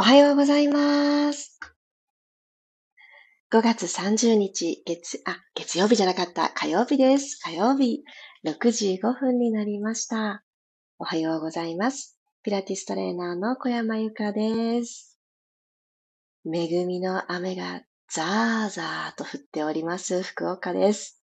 [0.00, 1.60] おはようございます。
[3.52, 6.48] 5月30日、月、あ、月曜日じゃなかった。
[6.48, 7.38] 火曜日です。
[7.44, 8.02] 火曜日、
[8.46, 10.42] 6時5分になりました。
[10.98, 12.18] おはようございます。
[12.42, 15.18] ピラティストレーナーの小山由かです。
[16.46, 20.22] 恵みの雨がザーザーと降っております。
[20.22, 21.22] 福岡です。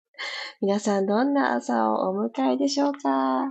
[0.61, 3.45] 皆さんどんな朝をお迎えでしょうか？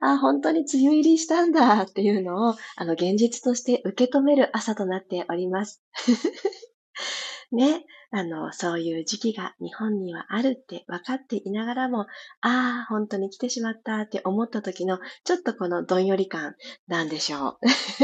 [0.00, 5.82] あ、本当に梅雨入りしたんだっていうのを、あの、現実として受け止める朝となっております。
[7.52, 7.84] ね、
[8.14, 12.02] あの、そういう時期が日本にはあるって分かっていながらも、
[12.42, 16.54] ああ、本当に来てしまったって思った時の、ちょっとこのどんより感
[16.86, 17.58] なんでしょう。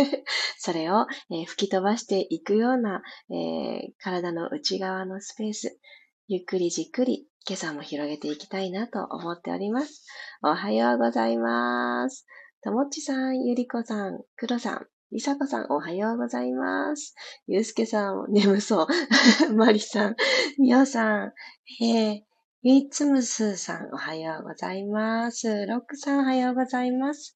[0.59, 5.79] それを、えー、吹き飛ばしていくような、えー、体の内側のスペース、
[6.27, 10.05] ゆっくりじっくり今朝も広げていきたいなと思っております。
[10.43, 12.27] おはようございます。
[12.62, 17.15] ともっちさん、ゆりこさん、くろさん、りさこさん、おはようございます。
[17.47, 18.87] ゆうすけさん、眠そう。
[19.56, 20.17] まりさん、
[20.58, 21.33] みおさん、
[21.83, 22.23] え、
[22.61, 25.48] ゆいつむすーさん、おはようございます。
[25.64, 27.34] ロックさん、おはようございます。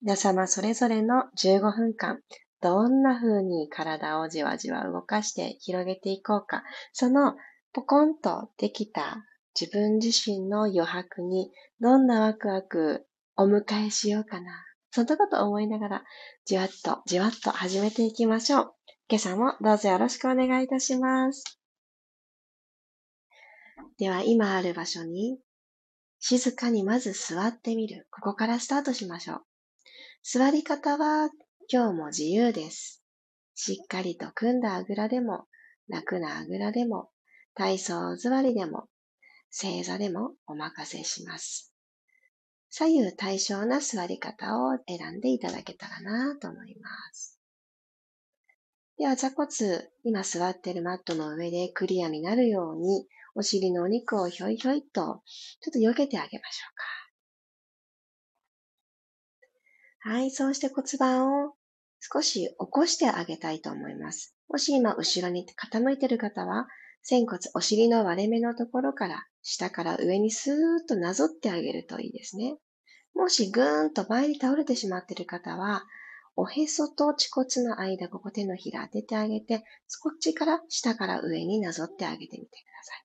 [0.00, 2.20] 皆様それぞれの15分間、
[2.60, 7.36] どんな風に体をじわじわ動かして広げていこうか、その
[7.72, 9.24] ポコンとできた
[9.58, 11.50] 自分自身の余白に
[11.80, 14.64] どんなワクワクお迎えしようかな。
[14.90, 16.04] そんなこと思いながら、
[16.44, 18.74] じわっと、じわっと始めていきましょう。
[19.08, 21.58] 今朝もどうぞよろしくお願いいたします。
[23.98, 25.38] では、今ある場所に、
[26.18, 28.06] 静かにまず座ってみる。
[28.10, 29.42] ここからスタートしましょう。
[30.22, 31.30] 座り方は
[31.68, 33.02] 今日も自由です。
[33.54, 35.46] しっかりと組んだあぐらでも、
[35.88, 37.10] 楽なあぐらでも、
[37.54, 38.88] 体操座りでも、
[39.52, 41.74] 正座でもお任せします。
[42.70, 47.38] 左右対称な座り方を選んでいただけたらなと思います。
[48.96, 55.12] では、座骨、今座っているマットの上でクリアになるように、お尻のお肉をひょいひょいと、ちょっ
[55.72, 56.76] と避けてあげましょう
[60.06, 60.10] か。
[60.10, 61.52] はい、そうして骨盤を
[62.00, 64.34] 少し起こしてあげたいと思います。
[64.48, 66.68] もし今後ろに傾いている方は、
[67.02, 70.54] 仙骨、お尻の割れ目のところから下から上にスー
[70.84, 72.56] ッとなぞってあげるといいですね。
[73.14, 75.84] もしぐーんと前に倒れてしまっている方は、
[76.36, 79.64] おへそと恥骨の間、ここ手のひら当ててあげて、
[80.00, 83.04] こっちから下から上になぞってあげてみてください。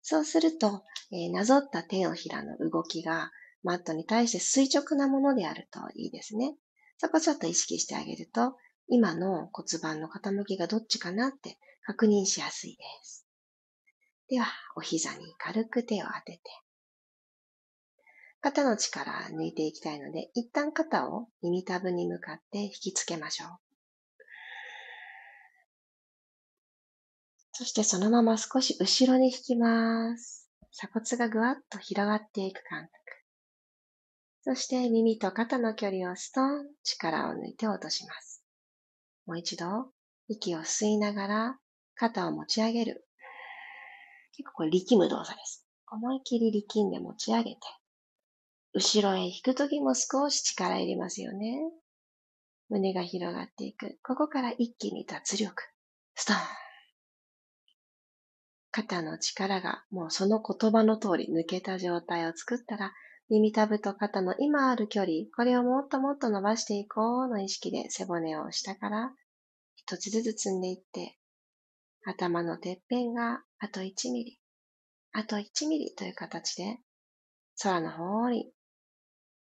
[0.00, 3.30] そうすると、えー、なぞった手のひらの動きが
[3.62, 6.54] マットに対して垂直なものであるといいですね。
[6.98, 8.56] そこちょっと意識してあげると、
[8.88, 13.26] 今の骨盤の傾きがどっちかなって確認しやすいです。
[14.28, 16.42] では、お膝に軽く手を当てて、
[18.40, 23.48] 肩の力抜いていきたいので、一旦肩を耳たぶに向かって引きつけましょう。
[27.52, 30.50] そしてそのまま少し後ろに引きます。
[30.72, 32.92] 鎖骨がぐわっと広がっていく感覚。
[34.44, 38.42] そして耳と肩の距離をストン、力を抜いて落とします。
[39.26, 39.92] もう一度、
[40.26, 41.58] 息を吸いながら
[42.02, 43.06] 肩を持ち上げる。
[44.36, 45.64] 結構これ力む動作です。
[45.88, 47.60] 思い切り力んで持ち上げて、
[48.74, 51.60] 後ろへ引くときも少し力入れますよね。
[52.68, 54.00] 胸が広がっていく。
[54.02, 55.62] ここから一気に脱力。
[56.16, 56.38] ストーン。
[58.72, 62.92] 肩の力がもうその言葉の通り抜けた状態を作ったら、
[63.28, 69.12] 耳たぶと肩の今ある距離、これをもっともっと伸ばしていこうの意識で背骨を下から
[69.76, 71.16] 一つずつ積んでいって、
[72.04, 74.38] 頭のてっぺんがあと1ミリ、
[75.12, 76.78] あと1ミリという形で
[77.62, 78.50] 空の方に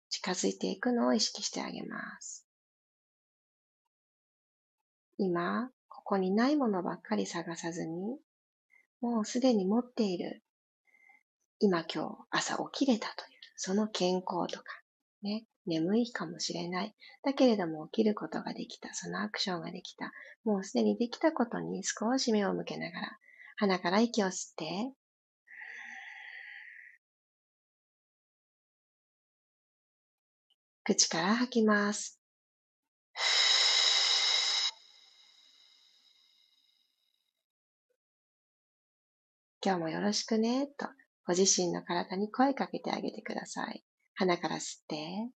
[0.09, 2.45] 近づいていくのを意識してあげます。
[5.17, 8.19] 今、ここにないものばっかり探さずに、
[9.01, 10.43] もうすでに持っている、
[11.59, 14.65] 今今日朝起きれたという、その健康とか、
[15.23, 16.95] ね、眠いかもしれない。
[17.23, 18.93] だけれども起きることができた。
[18.93, 20.11] そのアクションができた。
[20.43, 23.17] もうすでにできたことに少し目を向けながら、
[23.57, 24.93] 鼻から息を吸って、
[30.85, 32.19] 口から吐きます。
[39.65, 40.87] 今日もよろしくね、と
[41.25, 43.81] ご自身の体に声かけてあげてください。
[44.15, 45.29] 鼻から吸って、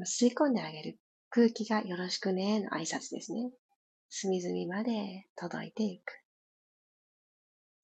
[0.00, 0.98] 吸い込んであげる。
[1.30, 3.50] 空気がよろしくねの挨拶ですね。
[4.08, 6.22] 隅々まで届いていく。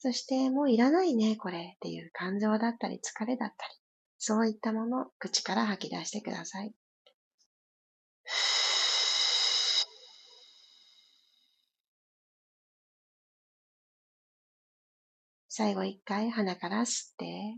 [0.01, 3.73] そしてもういらないね、これっていう感情だったり疲れだったり、
[4.19, 6.75] そういったもの口から吐き出してください。
[15.49, 17.57] 最後一回鼻から吸って、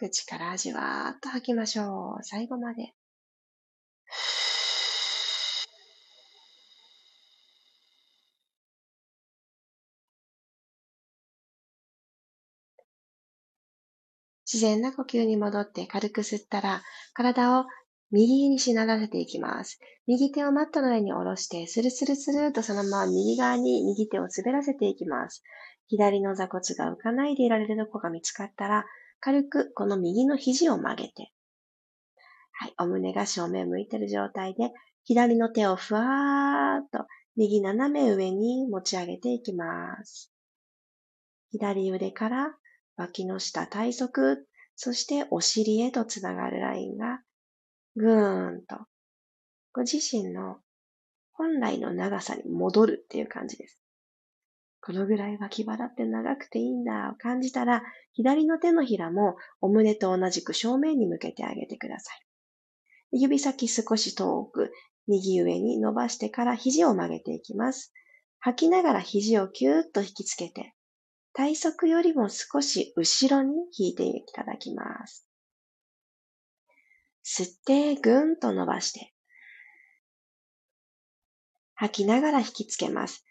[0.00, 2.24] 口からじわーっと吐きましょう。
[2.24, 2.94] 最後まで。
[14.50, 16.82] 自然な呼吸に戻って軽く吸ったら、
[17.12, 17.66] 体を
[18.10, 19.78] 右にしならせていきます。
[20.06, 25.44] 右手をマットの上に下ろして、スルスルスルとそのまま右側に右手を滑らせていきます。
[25.88, 28.86] 左の座骨が浮かないでいられるとこが見つかったら、
[29.20, 31.30] 軽くこの右の肘を曲げて、
[32.52, 34.72] はい、お胸が正面向いてる状態で、
[35.04, 37.06] 左の手をふわーっと
[37.36, 40.30] 右斜め上に持ち上げていきます。
[41.50, 42.54] 左腕から
[42.96, 44.38] 脇の下体側、
[44.76, 47.20] そしてお尻へとつながるラインが
[47.96, 48.76] ぐーんと
[49.72, 50.58] ご自身の
[51.32, 53.80] 本来の長さに戻るっていう感じです。
[54.82, 57.82] このぐらい脇腹って長くていいんだを感じたら、
[58.12, 63.20] 左の手のひらもお胸と同じく正面に向けてあげてください。
[63.20, 64.72] 指先少し遠く
[65.06, 67.92] 右上に伸ばしてから肘を曲げていきます。
[68.38, 70.74] 吐きながら肘をキューッと引きつけて、
[71.32, 75.26] 体側よりも少し後ろに引いていただきます。
[77.24, 79.12] 吸ってぐんと伸ばして、
[81.74, 83.24] 吐きながら引きつけます。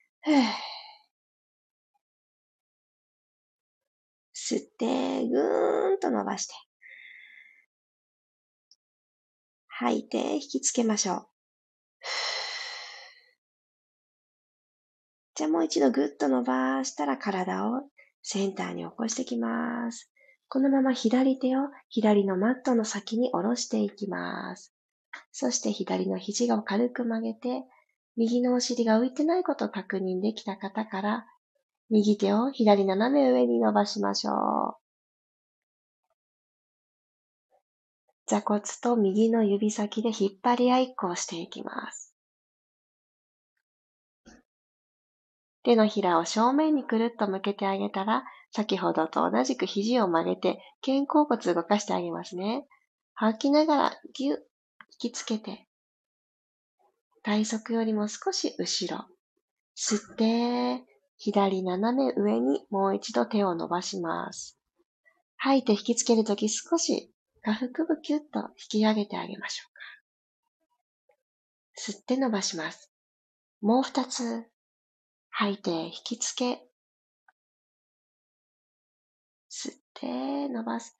[4.50, 6.56] 吸って、ぐーんと伸ばして。
[9.68, 11.28] 吐いて、引きつけましょう。
[15.36, 17.90] じゃあもう一度ぐっと伸ばしたら体を
[18.24, 20.12] センターに起こしてきます。
[20.50, 24.74] このまま左手を左のマットの先に下ろしていきます。
[25.32, 27.66] そして左の肘を軽く曲げて、
[28.18, 31.28] 右のお尻が浮いてないことを確認できた方から、
[31.90, 34.76] 右手を左斜め上に伸ばしましょう。
[38.28, 42.16] 座骨と右の指先で引っ張り合いっこをしていきます。
[45.64, 52.68] 手のひらを正面にくるっと向けてあげたら、先ほどと同じく肘を曲げて肩甲骨動かしてあげますね。
[53.16, 54.38] 吐きながらぎゅっ
[55.02, 55.68] 引きつけて、
[57.24, 59.06] 体側よりも少し後ろ。
[59.76, 60.84] 吸って、
[61.20, 64.58] 左斜め上にもう一度手を伸ばします。
[65.36, 67.14] 吐いて引きつけるとき少し
[67.44, 69.80] 下腹部キュッと引き上げてあげましょうか。
[71.92, 72.90] 吸って伸ばします。
[73.62, 74.46] もう二つ。
[75.30, 76.66] 吐いて引きつけ。
[79.50, 80.98] 吸って伸ばす。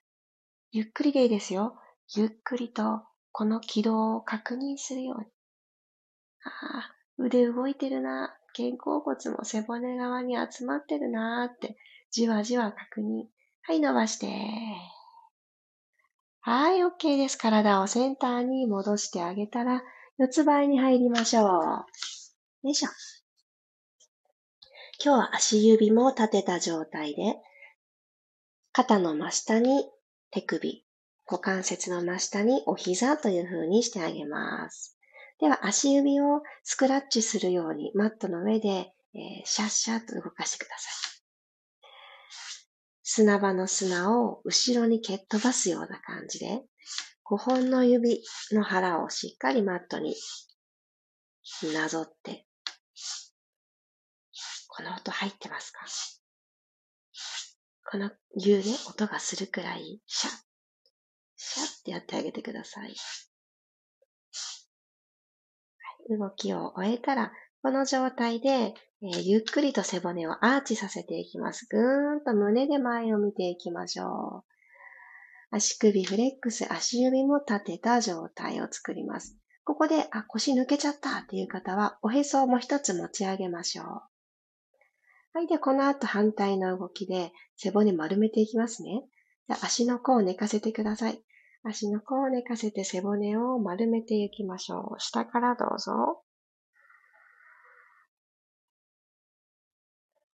[0.70, 1.78] ゆっくりでいいですよ。
[2.14, 3.02] ゆっくりと
[3.32, 5.26] この軌道を確認するように。
[6.44, 8.36] ああ、腕動いてるな。
[8.54, 11.76] 肩甲骨も背骨側に集まってるなーって、
[12.10, 13.24] じわじわ確認。
[13.62, 14.26] はい、伸ばして。
[16.40, 17.36] はい、OK です。
[17.36, 19.82] 体をセンターに戻してあげたら、
[20.18, 21.46] 四つ倍に入りましょう。
[21.46, 21.86] よ
[22.64, 22.88] いしょ。
[25.02, 27.36] 今日は足指も立てた状態で、
[28.72, 29.84] 肩の真下に
[30.30, 30.84] 手首、
[31.26, 34.99] 股関節の真下にお膝という風にしてあげます。
[35.40, 40.92] では足指をスクラッチするようにマットの上で、えー、シャッシャッと動かしてください。
[43.02, 46.62] 砂場の砂を後ろに蹴っ飛ばすような感じで、
[47.24, 50.14] 5本の指の腹をしっかりマットに
[51.74, 52.46] なぞって、
[54.68, 55.80] この音入ってますか？
[57.90, 60.32] この言うね、音がするくらい、シャッ、
[61.36, 62.94] シャッってやってあげてください。
[66.16, 71.66] 動きを終えたら、この状態で、えー、ゆっくりと背骨をアーチさせていきます。
[71.70, 74.50] ぐーんと胸で前を見ていきましょう。
[75.52, 79.36] 足首フレックス、足指も立てた状態を作ります。
[79.64, 83.86] ここで、あ、腰抜けちゃったっていう方は、おへそをもう一つ持ち上げましょう。
[85.32, 85.46] はい。
[85.46, 89.04] で、この後反対の動きで背骨丸めていきますね。
[89.48, 91.22] じゃ足の甲を寝かせてください。
[91.62, 95.00] 足の甲を寝かせて背骨を丸めていきましょう。
[95.00, 96.22] 下からどうぞ。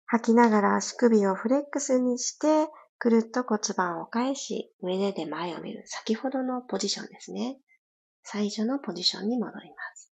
[0.07, 2.69] 吐きながら足首をフレックスにして、
[2.99, 5.83] くるっと骨盤を返し、胸で前を見る。
[5.87, 7.59] 先ほどのポジションですね。
[8.23, 10.13] 最初のポジションに戻ります。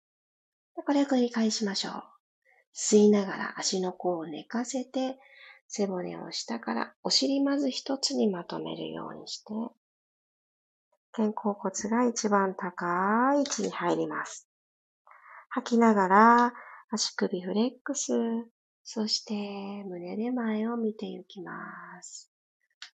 [0.75, 2.03] これを繰り返しましょう。
[2.75, 5.19] 吸いながら足の甲を寝かせて、
[5.69, 9.53] 背骨を下からお尻まず一つにまとめるようにして、
[11.15, 14.49] 肩甲骨が一番高い位置に入ります。
[15.51, 16.53] 吐きながら、
[16.91, 18.13] 足首フレックス。
[18.85, 19.35] そして、
[19.85, 21.53] 胸で前を見ていきま
[22.03, 22.31] す。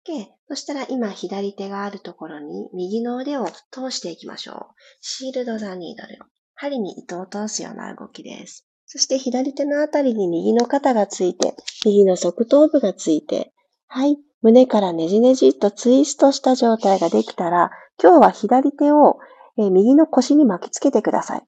[0.07, 0.25] OK。
[0.47, 4.75] そしたら今左手があるところに右の腕を通していきましょう。
[5.01, 6.19] シールドザニードル。
[6.55, 8.65] 針に糸を通すような動きです。
[8.87, 11.55] そして左手のあたりに右の肩がついて、
[11.85, 13.53] 右の側頭部がついて、
[13.87, 14.17] はい。
[14.41, 19.19] 胸からねじねじっとツイストした状態ができたら、今日は左手を、
[19.57, 21.43] え右の腰に巻きつけてください。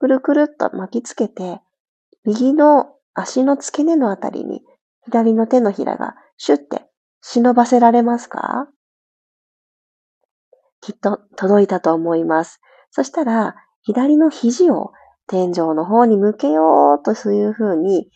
[0.00, 1.60] くるくるっと巻きつけて、
[2.24, 4.62] 右の足の付け根のあたりに
[5.04, 6.86] 左の手のひらがシュッて
[7.20, 8.68] 忍ばせられますか？
[10.80, 12.60] きっと届いたと思います。
[12.90, 14.90] そしたら、左の肘を
[15.28, 18.10] 天井の方に向けようとそういう風に、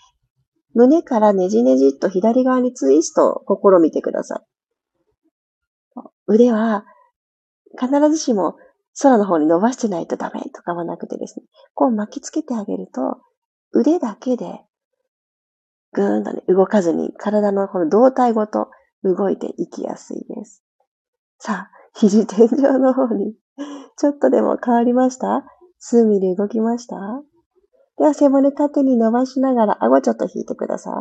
[0.75, 4.43] 胸からねじねじっと左側にツイストを試みてくださ
[5.97, 6.01] い。
[6.27, 6.85] 腕は
[7.79, 8.57] 必ずしも
[9.01, 13.19] 空の方に伸ばしてないとダメとかはなくてですね、こう巻きつけてあげると、
[13.73, 14.61] 腕だけで
[15.93, 18.69] ぐーんとね、動かずに体のこの胴体ごと
[19.03, 20.63] 動いていきやすいです。
[21.39, 23.35] さあ、肘天井の方に
[23.99, 25.45] ちょっとでも変わりました？
[25.79, 26.97] 数ミリ動きました？
[27.99, 30.93] では背骨縦に伸ばしながら顎ちょっと引いてください。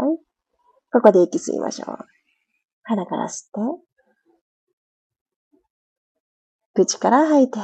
[0.92, 1.98] ここで息吸いましょう。
[2.84, 3.60] 鼻から吸って、
[6.76, 7.58] 口から吐いて、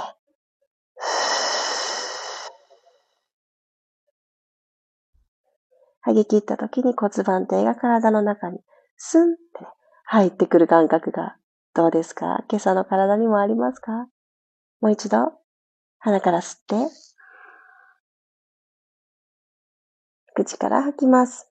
[5.99, 8.59] 吐き切った時に骨盤底が体の中に
[8.95, 9.67] スンって
[10.05, 11.35] 入ってくる感覚が
[11.75, 12.45] どうですか？
[12.49, 14.07] 今朝の体にもありますか？
[14.79, 15.33] もう一度、
[15.99, 16.75] 鼻から吸って、
[20.33, 21.50] 口から吐きます。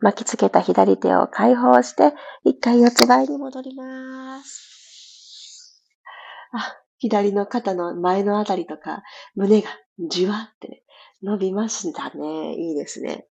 [0.00, 2.12] 巻きつけた左手を解放して、
[2.44, 5.82] 一回四つ倍に戻ります。
[6.52, 9.02] あ、左の肩の前のあたりとか、
[9.34, 9.68] 胸が
[10.08, 10.82] じわってね、
[11.22, 12.54] 伸びましたね。
[12.54, 13.26] いいですね。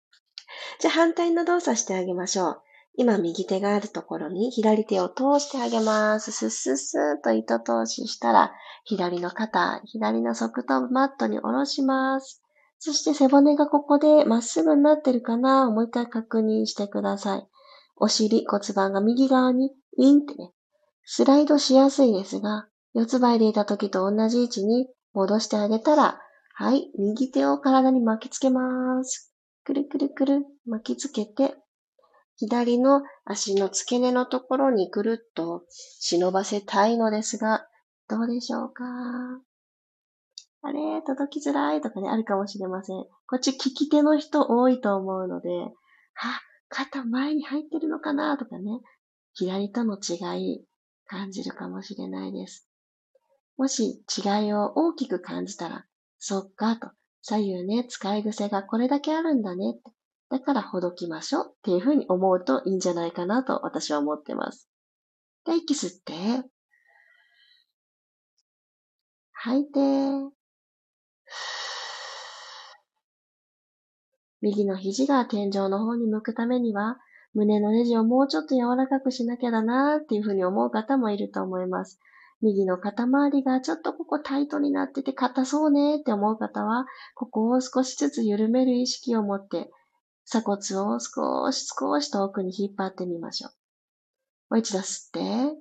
[0.80, 2.62] じゃあ反対の動作してあげましょう。
[2.96, 6.30] 今右手があるところに左手を通してあげます。
[6.30, 8.52] スッスッスーと糸通ししたら、
[8.84, 12.43] 左の肩、左の側頭マットに下ろします。
[12.86, 17.48] そして背骨がここでまっすぐになってるかなもう一回確認してください。
[17.96, 20.52] お尻、骨盤が右側にウィンってね、
[21.02, 26.20] スライドしやすいですが、四つ倍でいた時と同じ位置に戻してあげたら、
[26.52, 29.32] はい、右手を体に巻きつけます。
[29.64, 31.54] くるくるくる巻きつけて、
[32.36, 37.66] 左の足の付け根のところにくるっと忍ばせたいのですが、
[38.10, 38.84] どうでしょうか？
[40.66, 42.96] あれ届きづらいとかね、あるかもしれません。
[43.26, 45.48] こっち利き手の人多いと思うので、
[46.16, 46.40] あ、
[46.70, 48.80] 肩前に入ってるのかなとかね、
[49.34, 50.64] 左との違い
[51.06, 52.66] 感じるかもしれないです。
[53.58, 55.84] もし違いを大きく感じたら、
[56.18, 56.90] そっかと、
[57.20, 59.92] 左右ね、使い癖がこれだけあるんだねって。
[60.30, 64.70] だからほどきましょうっていうふうに思うといいんじゃないかなと私は思ってます。
[65.44, 66.48] で、息吸って、
[69.32, 70.33] 吐いて、
[74.42, 76.98] 右の肘が天井の方に向くためには、
[77.32, 81.98] 胸のネジをもうちょっと柔らかくしなきゃだなっていうふうに思う方もいると思います。
[82.42, 89.70] 右の肩周りがちょっとここタイトになってて硬そうねって思う方は、ここを少しずつ緩める意識を持って
[90.26, 93.50] 鎖骨を少し少し遠くに引っ張ってみましょう。
[94.50, 95.56] もう一度吸って、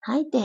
[0.00, 0.38] 吐いて、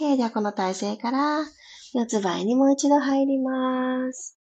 [0.00, 0.16] OK。
[0.16, 1.44] ではこの体勢から
[1.92, 4.38] 四つ倍にもう一度入ります。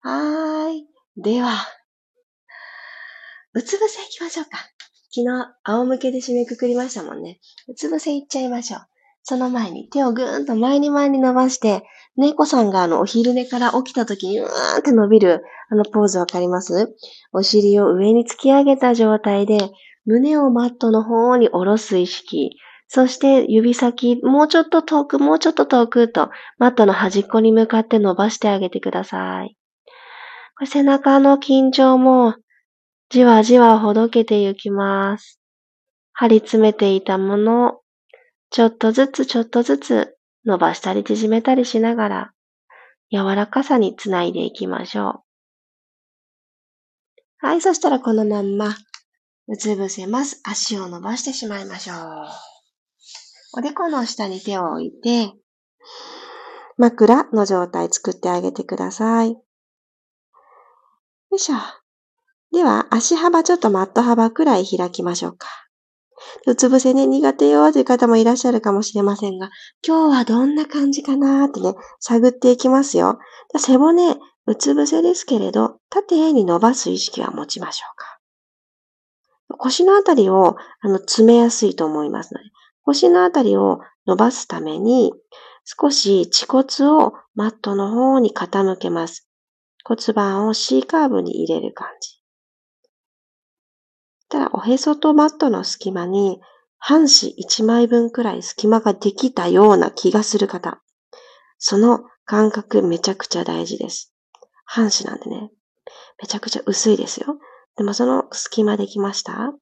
[0.00, 0.86] はーい。
[1.16, 1.50] では、
[3.54, 4.58] うつ伏せ行きましょうか。
[5.10, 7.40] 昨日、仰向けで締めくくりましたもんね。
[7.68, 8.80] うつ伏せいっちゃいましょう。
[9.22, 11.84] その前に手をぐーんと前に前に伸ばして、
[12.16, 14.46] 猫さんがあの、お昼寝から起きた時にうー
[14.76, 16.94] んって伸びる、あのポーズわかります？
[17.32, 19.70] お尻を上に突き上げた状態で、
[20.04, 22.58] 胸をマットの方に下ろす意識。
[22.88, 29.56] そして指先、もうちょっと遠く、もうちょっと遠くと、マットの端っこに向かって伸ばしてあげてください。
[30.64, 32.34] 背中の緊張も
[33.10, 35.40] じわじわほどけてゆきます。
[36.12, 37.80] 張り詰めていたもの、
[38.50, 42.32] ちょっとずつちょっとずつ伸ばしたり縮めたりしながら、
[43.12, 45.22] 柔らかさにつないでいきましょ
[47.42, 47.46] う。
[47.46, 48.74] はい、そしたらこのまんま、
[49.48, 50.40] うつ伏せます。
[50.44, 52.55] 足を伸ばしてしまいましょう。
[53.56, 55.32] おでこの下に手を置いて、
[56.76, 59.30] 枕の状態作ってあげてください。
[59.30, 59.42] よ
[61.34, 61.56] いしょ。
[62.52, 65.48] では、足幅ちょっとマット幅くらい開きましょうか。
[66.46, 69.48] うつ伏せね、苦手よという方もいらっしゃるかもしれませんが、
[69.86, 73.18] 今日はどんな感じかなーってね、探っていきますよ。
[73.56, 79.56] 背骨、うつ伏せですけれど、縦に伸ばす意識は持ちましょうか。
[79.58, 82.50] 腰のあたりをあの詰めやすいと思いますので、
[82.86, 85.12] 腰のあたりを伸ばすために、
[85.64, 89.28] 少し恥骨をマットの方に傾けます。
[89.84, 92.22] 骨盤を C カーブに入れる感じ。
[94.28, 96.40] たら、おへそとマットの隙間に、
[96.78, 100.80] 半紙1枚分くらい隙間ができたような気がする方。
[101.58, 104.12] その感覚めちゃくちゃ大事です。
[104.64, 105.50] 半紙なんでね。
[106.20, 107.38] めちゃくちゃ薄いですよ。
[107.76, 109.52] でもその隙間できました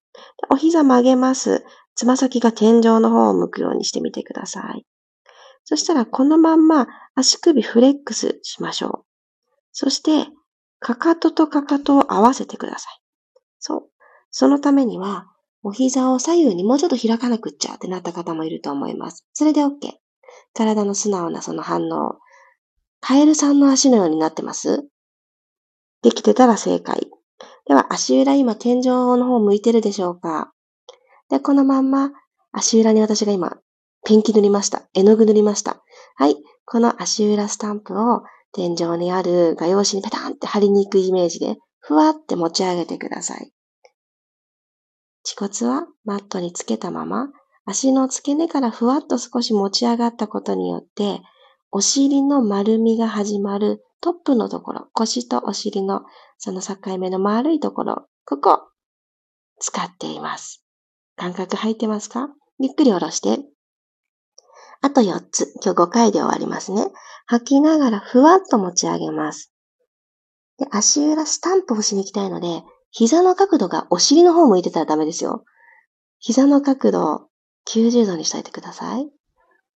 [0.49, 1.65] お膝曲げます。
[1.95, 4.85] つま先が天井の方を向くようにしてみてください。
[5.65, 9.05] そしたらこのまんま足首フレックスしましょう。
[9.73, 10.29] そして、
[10.79, 13.01] かかととかかとを合わせてください。
[13.59, 13.83] そう。
[14.31, 15.27] そのためには、
[15.63, 19.25] お膝を左右にもうちょっと開かなくっちゃってなった方もいると思います。
[19.33, 19.73] それで OK。
[20.53, 22.19] 体の素直なその反応。
[23.01, 24.89] カエルさんの足のようになってます
[26.03, 27.11] できてたら正解。
[27.67, 30.54] では、足裏今天井の方向いてるでしょうか？
[31.31, 32.11] で、このまんま
[32.53, 33.59] 足裏に私が今
[34.05, 34.83] ペンキ塗りました。
[34.95, 35.83] 絵の具塗りました。
[36.17, 36.37] はい。
[36.67, 43.53] この足裏スタンプを天井にある画用紙にペタンって貼りに行くイメージで、ふわって持ち上げてください。
[45.27, 47.29] 恥骨はマットにつけたまま、
[47.67, 51.23] 足の付け根からふわっと少し持ち上がったことによって、
[51.71, 56.03] お尻の丸みが始まるトップのところ、腰とお尻の
[56.37, 58.61] その境目の丸いところ、ここ、
[59.61, 60.64] 使っています。
[61.17, 62.29] 感覚入ってますか？
[62.59, 63.39] ゆっくり下ろして。
[64.81, 65.53] あと4つ。
[65.65, 66.87] 今日5回で終わりますね。
[67.27, 69.53] 吐きながらふわっと持ち上げます。
[70.59, 75.45] で足裏スタンプをしに行きたいので、膝の角度がお尻の方向いてたらダメですよ。
[76.19, 77.29] 膝の角度を
[77.69, 79.09] 90度にしといてください。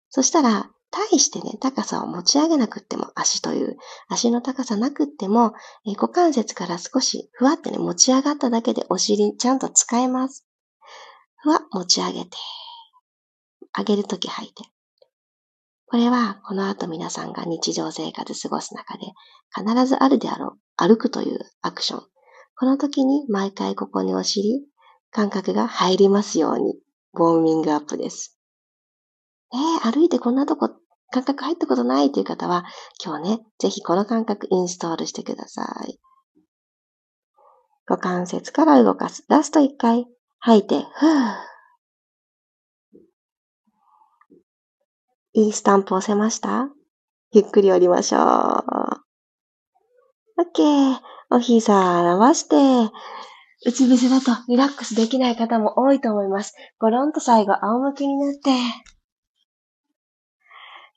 [0.10, 5.54] そしたら、対してね、高さを持ち上げなくっても、足という、足の高さなくっても、
[5.86, 10.45] え股関節から少しふわってね、持ち上がっただけでお尻ちゃんと使えます。
[11.46, 12.38] ふわ、持ち上げて。
[13.78, 14.64] 上げるとき吐いて。
[15.86, 19.04] これは、この後皆さんが日常生活過ごす中で、
[19.56, 22.04] 必ずあるであろう、歩くというアクション。
[22.58, 24.66] この時に毎回ここにお尻、
[25.12, 26.80] 感覚が入りますように、
[27.14, 28.40] ウォーミングアップです。
[29.54, 30.72] えー、歩いてこんなとこ、
[31.12, 32.66] 感覚入ったことないという方は、
[33.06, 36.00] 今日ね、ぜひこの感覚インストールしてください。
[37.86, 39.24] 股関節から動かす。
[39.30, 40.08] ラスト1回。
[40.46, 41.36] 吐いて、ふぅ。
[45.34, 46.70] いいスタンプ押せました？
[47.32, 48.22] ゆっくり降りましょう。
[50.40, 51.00] OK。
[51.32, 52.56] お膝伸ばして、
[53.66, 56.54] うつ伏せだとリラックスできない方も多いと思います。
[56.78, 58.52] ゴロンと最後仰向けになって、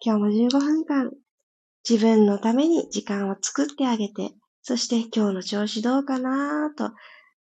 [0.04, 1.10] 今日も15分間
[1.88, 6.90] 自分のために時間を作ってあげて、そして今日の調子どうかなと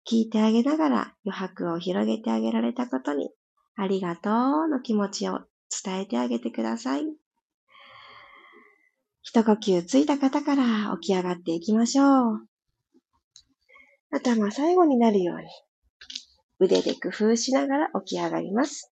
[0.09, 3.31] 聞いてあげながら余白を広げてあげられたことに
[3.77, 5.41] ありがとうの気持ちを
[5.85, 7.05] 伝えてあげてください。
[9.23, 12.47] 一呼吸ついた方から起き上がっていきましょう。
[14.11, 15.45] 頭最後になるように、
[16.59, 18.93] 腕で工夫しながら起き上がります。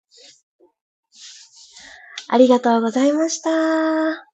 [2.28, 3.50] ありがとうございました。
[4.12, 4.26] あ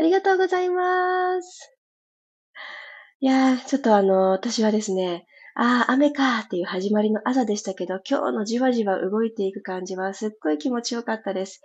[0.00, 1.77] りがとうございます。
[3.20, 11.60] いやー、ちょっとあの、私はですね、ああ、雨かーっていう始まりの朝でしたけど、今日のじわじわ動いていく感じはすっごい気持ちよかったです。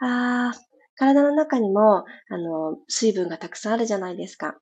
[0.00, 0.60] ああ、
[0.96, 4.58] 体の中にも、あの、水分がたくさんあるじゃないですか。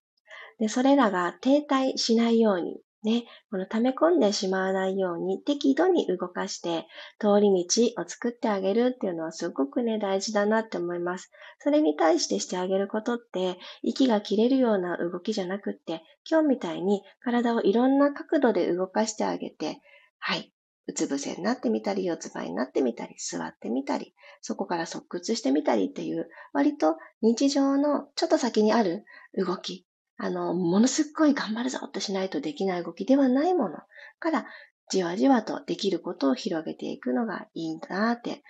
[0.60, 6.86] で、それらが停滞しないように、ね、この溜め込んでしまわないように適度に動かして
[7.20, 11.30] 通り道を作ってあげるっていうのはすごくね、大事だなって思います。
[11.60, 19.80] それに対してしてあげることって息が切れるような動きじゃなくって、今日みたいに体をいろんな角度で動かしてあげて、
[20.18, 20.52] はい、
[20.88, 29.86] うつ伏せになってみたり、四つ葉になってみたり、座ってみたり、そこから側屈してみたりっていう、割と日常のちょっと先にある動き、
[30.18, 33.78] あの、ものすっごい頑張るぞってしないとできない動きではないもの
[34.18, 34.46] から、
[34.90, 38.42] じわじわとできることを広げていくのがいいんだなって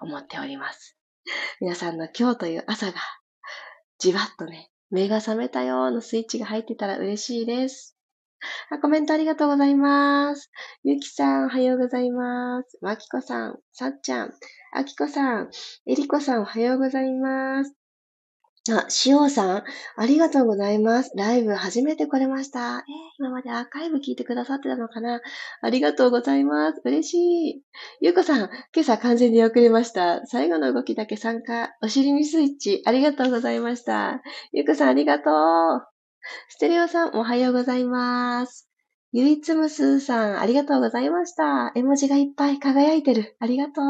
[0.00, 0.96] 思っております。
[1.60, 2.94] 皆さんの今日という朝が、
[3.98, 7.96] じわっとね、目が覚めたようなスイッチが入ってたら嬉しいです。
[8.70, 10.50] あ、コメントありがとうございます。
[10.82, 12.78] ゆきさん、おはようございます。
[12.80, 14.32] まきこさん、さっちゃん、
[14.72, 15.50] あきこさん、
[15.86, 17.81] えりこさん、おはようございます。
[18.70, 19.64] あ、しおさん、
[19.96, 21.10] ありがとうございます。
[21.16, 22.78] ライブ初めて来れました。
[22.78, 22.82] えー、
[23.18, 25.20] 今までアーカイブ聞いてくださってたのかな
[25.62, 26.80] ありがとうございます。
[26.84, 27.14] 嬉し
[27.56, 27.62] い。
[28.00, 28.38] ゆうこさん、
[28.72, 30.24] 今朝完全に遅れました。
[30.26, 31.70] 最後の動きだけ参加。
[31.82, 32.82] お尻にスイッチ。
[32.86, 34.22] ありがとうございました。
[34.52, 35.32] ゆうこさん、ありがとう。
[36.48, 38.68] ステレオさん、おはようございます。
[39.10, 41.72] ゆいつむすーさん、ありがとうございました。
[41.74, 43.34] 絵文字がいっぱい輝いてる。
[43.40, 43.84] ありがとう。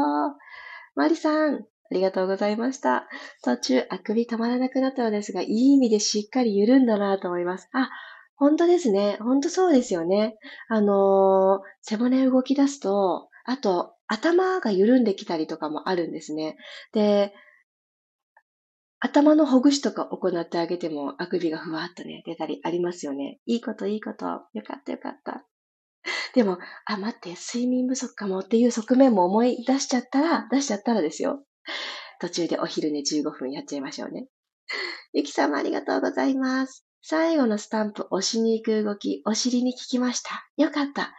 [0.95, 1.59] まりさん、あ
[1.93, 3.07] ありがとうございました。
[3.45, 7.69] 途中、あくび止まらなくなったのですが、いい意味でしっかり緩んだなと思います。
[7.75, 7.91] あ、
[8.35, 9.19] 本当ですね。
[9.21, 10.39] 本当そうですよね。
[10.69, 16.57] あのー、背骨動き出すと、あと、頭が緩んできたりとかもあるんですね。
[16.95, 17.35] で、
[18.99, 23.39] 頭のほぐしとか行ってあげても、あくびがふわっとね、出たりありますよね。
[23.45, 24.25] いいこと、いいこと。
[24.25, 25.45] よかったよかった。
[26.35, 31.45] でも、あ、待って、睡眠不足かもっていう側面も思い出しちゃったら、出しちゃったらですよ。
[32.21, 34.29] 途中でお昼寝15分やっちゃいましょうね。
[35.13, 36.85] ゆきさんもありがとうございます。
[37.03, 40.47] 最後のスタンプ、押しに行く動き、お尻に効きました。
[40.57, 41.13] よかった。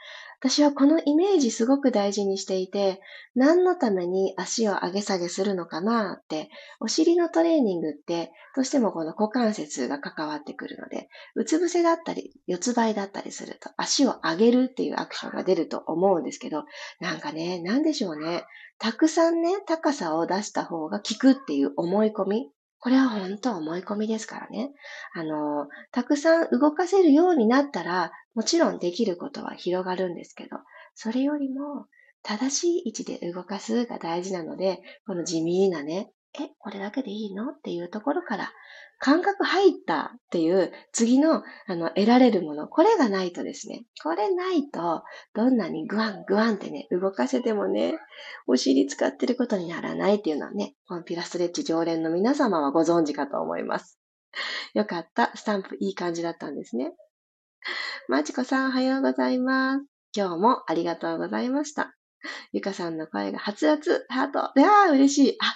[0.44, 3.00] 私はこのイメージすごく大事にしていて、
[3.34, 6.50] 何のために足を上げ下げするのかなって、
[6.82, 16.66] お尻のトレーニングって、どうしてもこの股関節が関わってくるので、うつ伏せだったり、四つ倍だったりすると、足を上げるっていうアクションが出ると思うんですけど、
[17.00, 18.44] なんかね、なんでしょうね。
[18.80, 22.52] たくさんね、高さを出した方が効くっていう思い込み。
[22.84, 24.74] これは本当思い込みですからね。
[25.14, 30.58] あの、たくさん動かせるようになったら、もちろんできることは広がるんですけど、
[30.94, 31.88] それよりも
[32.24, 37.52] 正しい位置で動かすが大事なので、この地味なね、え、これだけでいいの？
[37.52, 38.52] っていうところから、
[39.04, 47.96] 感覚入ったっていう次の、あの、得られるもの、これがないとですね、これないと、どんなにグワングワンってね、動かせてもね、
[48.48, 54.00] お尻使ってることにならないっていうのはね、コンピラストレッチ常連の皆様はご存知かと思います。
[54.74, 55.36] よかった。
[55.36, 56.94] スタンプいい感じだったんですね。
[58.08, 59.86] まちこさんおはようございます。
[60.16, 61.94] 今日もありがとうございました。
[62.54, 64.58] ゆかさんの声がはつらつ、ハート。
[64.58, 65.38] いやー、嬉しい。
[65.42, 65.56] あ、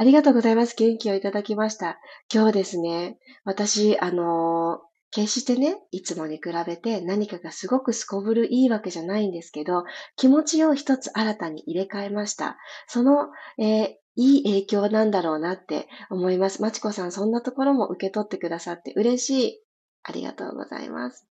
[0.00, 0.74] ありがとうございます。
[0.78, 1.98] 元気をいただきました。
[2.32, 9.84] 今日ですね、私、あの、決してね、いつもに比べて何かがすごくすこぶるいいわけじゃないんですけど、
[10.16, 12.56] 気持ちを一つ新たに入れ替えました。
[12.86, 16.62] その、えー、いい影響なんだろうなって思います。
[16.62, 19.60] まちこさん、そんなところも受け取ってくださって嬉しい。
[20.04, 21.29] ありがとうございます。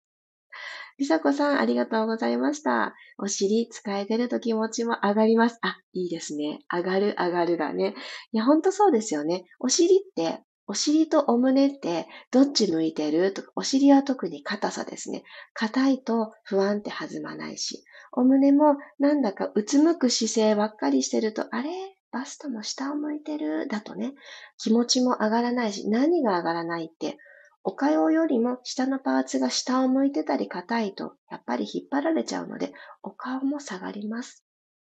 [1.00, 2.94] りさこさん、ありがとうございました。
[3.18, 5.58] お尻使えてると気持ちも上がります。
[5.62, 6.60] あ、いいですね。
[6.72, 7.96] 上がる、上がるがね。
[8.32, 9.46] いや、ほんとそうですよね。
[9.60, 13.34] お尻って、お尻とお胸ってどっち向いてる？
[13.34, 15.24] と、お尻は特に硬さですね。
[15.54, 21.70] 硬いと不安って弾まないし、お胸もなんだかうつむく姿勢ばっかりしてると、あれ？
[22.14, 23.68] バストも下を向いてる？
[23.68, 24.14] だとね、
[24.58, 27.18] 気持ちも上がらないし、何が上がらないって
[27.66, 34.44] おかよりも下のパーツが下を向いてたり硬いと、やっぱり引っ張られちゃうので、お顔も下がります。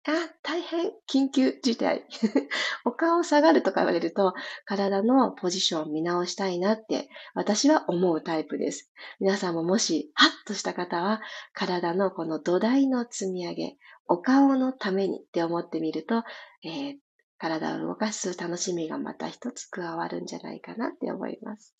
[0.05, 2.05] あ、大変緊急事態。
[2.83, 4.33] お顔下がるとか言われると、
[4.65, 8.91] 体のポジションを見直したいなって私は思うタイプです。
[9.19, 11.21] 皆さんももし、ハッとした方は、
[11.53, 16.23] 体のこの土台の積み上げ、お顔のためにって思ってみると、
[16.63, 16.97] えー、
[17.37, 21.75] 体を動かす楽しみがまた一つ加わるんじゃないかなって思います。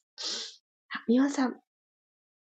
[1.07, 1.55] みおさん。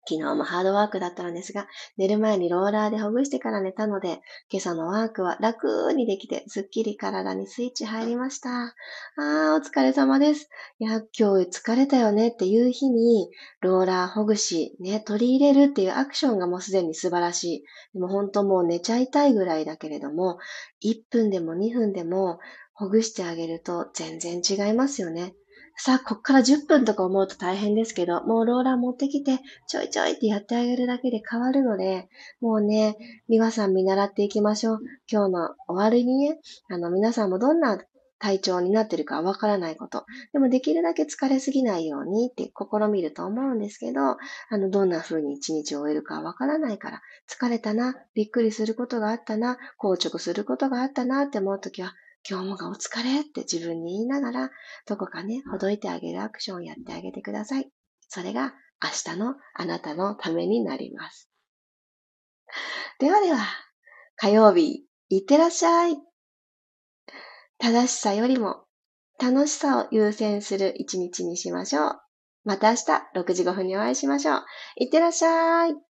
[0.09, 8.51] 昨日もハードワークだったのですが、寝る前にローラーでほぐしてから寝たので、今朝のワークは楽にできて、すっきり体にスイッチ入りました。
[8.51, 10.49] あー、お疲れ様です。
[10.79, 17.65] いや、今日疲れたよねっていう日に、ローラーほぐし、ね、取り入れるっていうアクションがもうすでに素晴らしい。
[17.93, 20.39] でも本当もう寝ちゃいたいぐらいだけれども、
[20.81, 22.41] 1分でも2分でも
[22.73, 25.35] ほぐしてあげると全然違いますよね。
[25.83, 32.07] さあ、こっから10分とか思うと大変ですけど、もうローラー持ってきて、ちょいちょいってやってあげるだけで変わるので、
[32.43, 32.99] もうね、
[33.31, 34.81] 皆さん見習っていきましょう。
[35.11, 36.39] 今日の終わりにね、
[36.69, 37.83] あの、皆さんもどんな
[38.19, 40.05] 体調になってるかわからないこと。
[40.35, 42.53] でもできるだけ疲れすぎないようにって試
[42.93, 44.19] みると思うんですけど、あ
[44.51, 51.95] の、どんな風に一日を終えるかわからないから、疲れたな、びっくりすることがあったな、硬直することがあったなって思うときは、
[52.29, 54.51] 今日もがお疲れって自分に言いながら、
[54.87, 57.71] どこかね、ほどいてあげるアクションをやってあげてください。
[58.09, 61.31] それが明日のあなたのためになります。
[62.99, 63.39] ではでは、
[64.17, 65.97] 火曜日、いってらっしゃい。
[67.59, 68.65] 正しさよりも
[69.21, 72.01] 楽しさを優先する一日にしましょう。
[72.45, 74.45] また明日6時5分にお会いしましょう。
[74.77, 75.90] いってらっしゃい。